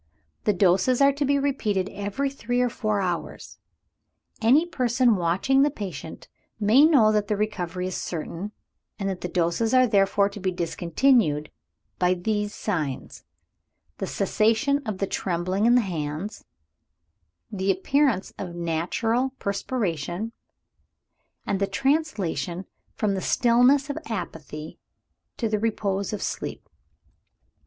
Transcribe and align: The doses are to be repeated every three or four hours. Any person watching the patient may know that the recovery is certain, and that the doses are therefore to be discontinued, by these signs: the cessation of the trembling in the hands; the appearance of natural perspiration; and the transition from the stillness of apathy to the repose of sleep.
The 0.45 0.53
doses 0.53 0.99
are 0.99 1.11
to 1.13 1.25
be 1.25 1.37
repeated 1.37 1.87
every 1.89 2.31
three 2.31 2.59
or 2.59 2.69
four 2.71 3.01
hours. 3.01 3.59
Any 4.41 4.65
person 4.65 5.15
watching 5.15 5.61
the 5.61 5.69
patient 5.69 6.27
may 6.59 6.85
know 6.85 7.11
that 7.11 7.27
the 7.27 7.37
recovery 7.37 7.85
is 7.85 7.97
certain, 7.97 8.51
and 8.97 9.07
that 9.07 9.21
the 9.21 9.27
doses 9.27 9.75
are 9.75 9.85
therefore 9.85 10.27
to 10.29 10.39
be 10.39 10.51
discontinued, 10.51 11.51
by 11.99 12.15
these 12.15 12.51
signs: 12.51 13.25
the 13.99 14.07
cessation 14.07 14.81
of 14.87 14.97
the 14.97 15.05
trembling 15.05 15.67
in 15.67 15.75
the 15.75 15.81
hands; 15.81 16.45
the 17.51 17.69
appearance 17.69 18.33
of 18.39 18.55
natural 18.55 19.33
perspiration; 19.37 20.31
and 21.45 21.59
the 21.59 21.67
transition 21.67 22.65
from 22.95 23.13
the 23.13 23.21
stillness 23.21 23.87
of 23.87 23.99
apathy 24.07 24.79
to 25.37 25.47
the 25.47 25.59
repose 25.59 26.11
of 26.11 26.23
sleep. 26.23 26.67